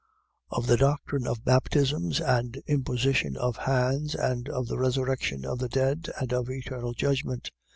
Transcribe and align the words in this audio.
Of 0.49 0.65
the 0.65 0.77
doctrine 0.77 1.27
of 1.27 1.45
baptisms 1.45 2.19
and 2.19 2.57
imposition 2.65 3.37
of 3.37 3.55
hands, 3.57 4.15
and 4.15 4.49
of 4.49 4.67
the 4.67 4.79
resurrection 4.79 5.45
of 5.45 5.59
the 5.59 5.69
dead, 5.69 6.09
and 6.19 6.33
of 6.33 6.49
eternal 6.49 6.93
judgment. 6.93 7.51